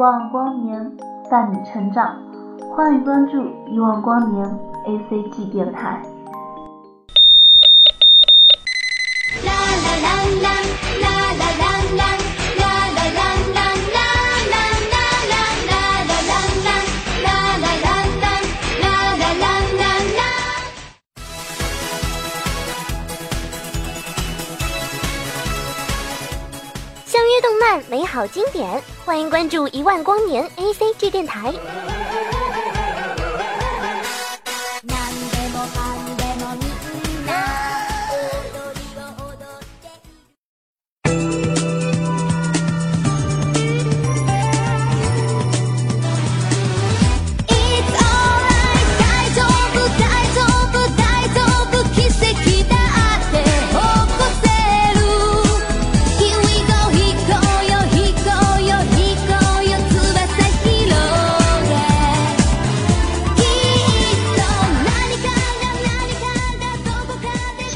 [0.00, 0.96] 望光年
[1.30, 2.16] 伴你成长，
[2.74, 4.46] 欢迎关注一万光年
[4.86, 6.00] A C G 电台。
[28.12, 31.54] 好经典，欢迎关注一万光年 A C G 电台。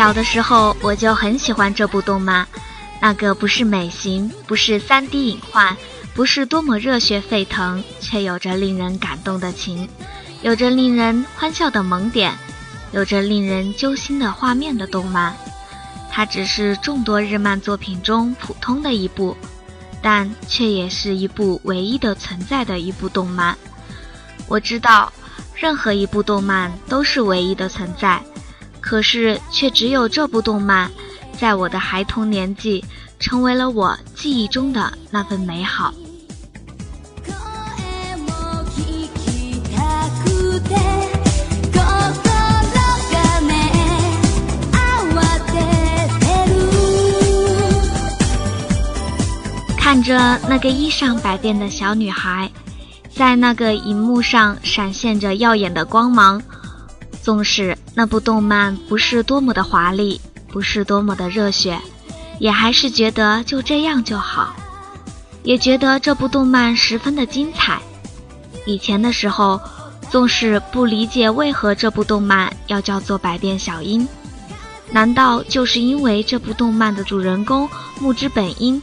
[0.05, 2.47] 小的时候我就很喜欢这部动漫，
[3.00, 5.74] 那个不是美型，不是三 D 隐患，
[6.12, 9.88] 不是多么热血沸腾，却有着令人感动的情，
[10.42, 12.36] 有着令人欢笑的萌点，
[12.92, 15.34] 有着令人揪心的画面的动漫。
[16.10, 19.34] 它只是众多日漫作品中普通的一部，
[20.02, 23.56] 但却也是一部唯一的存在的一部动漫。
[24.48, 25.10] 我知道，
[25.55, 28.22] 任何一部动漫都是唯一的存在。
[28.86, 30.90] 可是，却只有这部动漫，
[31.40, 32.84] 在我的孩童年纪，
[33.18, 35.94] 成为了我记忆中的那份美好。
[49.78, 52.50] 看着那个衣裳百变的小女孩，
[53.14, 56.42] 在那个荧幕上闪现着耀眼的光芒。
[57.24, 61.80] 纵使那部动漫不是多么的华丽，不是多么的热血，
[62.38, 64.54] 也还是觉得就这样就好，
[65.42, 67.80] 也觉得这部动漫十分的精彩。
[68.66, 69.58] 以前的时候，
[70.10, 74.02] 纵使不理解为何这部动漫要叫做《百变小樱》，
[74.91, 77.66] 难道就是因为这部动漫的主人公
[78.00, 78.82] 木之本樱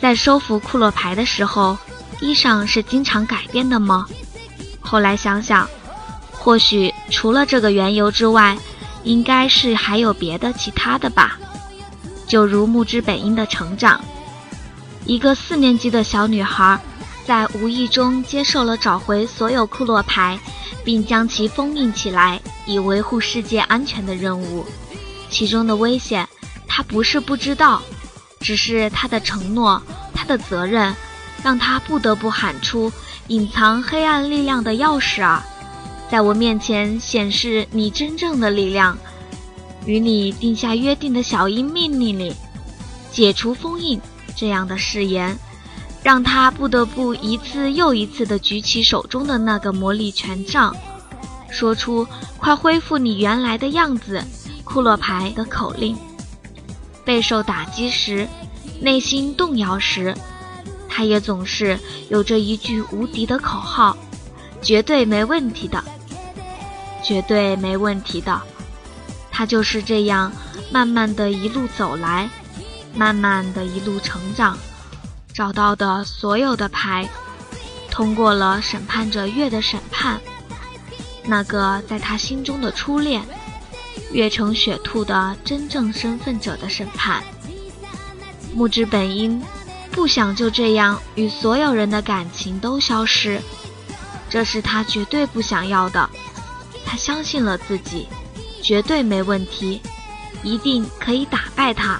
[0.00, 1.76] 在收服库洛牌的时候，
[2.22, 4.06] 衣裳是经常改变的吗？
[4.80, 5.68] 后来想想。
[6.42, 8.58] 或许除了这个缘由之外，
[9.04, 11.38] 应该是还有别的其他的吧。
[12.26, 14.00] 就如木之本樱的成长，
[15.04, 16.80] 一个四年级的小女孩，
[17.24, 20.36] 在无意中接受了找回所有库洛牌，
[20.82, 24.66] 并将其封印起来，以维护世界安全的任务。
[25.30, 26.28] 其中的危险，
[26.66, 27.80] 她不是不知道，
[28.40, 29.80] 只是她的承诺，
[30.12, 30.92] 她的责任，
[31.44, 32.92] 让她不得不喊出
[33.28, 35.46] 隐藏黑暗力量的钥匙啊！
[36.12, 38.98] 在我面前显示你真正的力量，
[39.86, 42.34] 与你定下约定的小樱命令里，
[43.10, 43.98] 解除封印
[44.36, 45.34] 这样的誓言，
[46.02, 50.76] 让他不得不一次又一次地举起手中的那个魔力权杖，
[51.48, 52.06] 说出
[52.36, 54.22] “快恢复你原来的样子”
[54.64, 55.96] 库洛牌的口令。
[57.06, 58.28] 备受打击时，
[58.82, 60.14] 内心动摇时，
[60.90, 61.78] 他也总是
[62.10, 63.96] 有着一句无敌的口号
[64.60, 65.82] ：“绝对没问题的。”
[67.02, 68.40] 绝对没问题的，
[69.30, 70.32] 他就是这样
[70.70, 72.30] 慢慢的一路走来，
[72.94, 74.56] 慢慢的一路成长，
[75.34, 77.08] 找到的所有的牌，
[77.90, 80.20] 通过了审判者月的审判，
[81.24, 83.22] 那个在他心中的初恋，
[84.12, 87.22] 月成雪兔的真正身份者的审判。
[88.54, 89.42] 木之本因
[89.90, 93.40] 不想就这样与所有人的感情都消失，
[94.28, 96.08] 这是他绝对不想要的。
[96.92, 98.06] 他相信了自己，
[98.62, 99.80] 绝对没问题，
[100.42, 101.98] 一定可以打败他，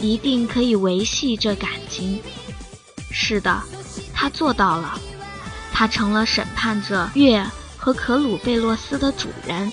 [0.00, 2.20] 一定可以维系这感情。
[3.12, 3.62] 是的，
[4.12, 4.98] 他做到了，
[5.72, 7.46] 他成了审判者月
[7.76, 9.72] 和可鲁贝洛斯的主人。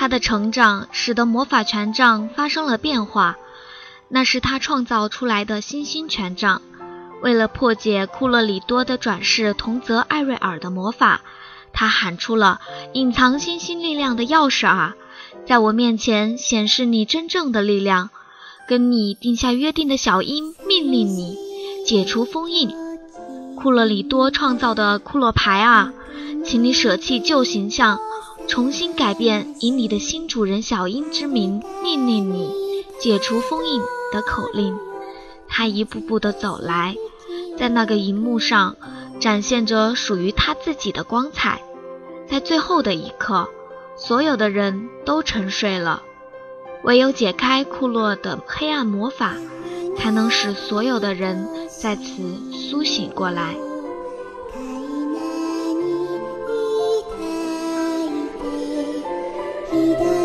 [0.00, 3.36] 他的成长使得魔法权杖发生了变化，
[4.08, 6.62] 那是他创造出来的新兴权杖。
[7.20, 11.20] 为了破解库洛里多的转世同泽艾瑞尔的魔法，
[11.74, 12.62] 他喊出了
[12.94, 14.94] “隐藏新兴力量的钥匙啊，
[15.46, 18.08] 在我面前显示你真正的力量。”
[18.66, 21.36] 跟你定下约定的小樱命令你
[21.84, 22.70] 解除封印。
[23.54, 25.92] 库洛里多创造的库洛牌啊，
[26.42, 28.00] 请你舍弃旧形象，
[28.50, 32.50] 重新改变，以你的新主人小樱之名命令你
[32.98, 33.80] 解除封印
[34.12, 34.76] 的口令。
[35.46, 36.96] 他一步步地走来，
[37.56, 38.74] 在那个荧幕上
[39.20, 41.62] 展现着属于他自己的光彩。
[42.28, 43.46] 在最后的一刻，
[43.96, 46.02] 所有的人都沉睡了。
[46.82, 49.36] 唯有解开库洛的黑暗魔法，
[49.96, 52.02] 才能使所有的人再次
[52.50, 53.54] 苏醒过来。
[59.80, 60.19] 你的。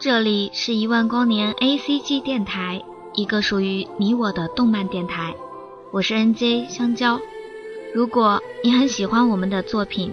[0.00, 2.82] 这里是一万光年 A C G 电台，
[3.12, 5.34] 一个属于你我的动漫电台。
[5.90, 7.20] 我是 N J 香蕉。
[7.94, 10.10] 如果你很喜欢我们的作品，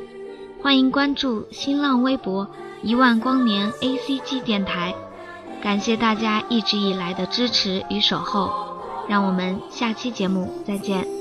[0.62, 2.50] 欢迎关注新浪微博
[2.84, 4.94] 一万光年 A C G 电台。
[5.64, 8.52] 感谢大家一直以来的支持与守候，
[9.08, 11.17] 让我们下期节目再见。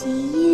[0.00, 0.49] 记忆。